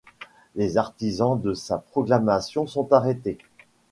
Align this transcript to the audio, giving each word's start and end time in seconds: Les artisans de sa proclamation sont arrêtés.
Les 0.55 0.77
artisans 0.77 1.39
de 1.39 1.53
sa 1.53 1.77
proclamation 1.77 2.65
sont 2.65 2.91
arrêtés. 2.91 3.37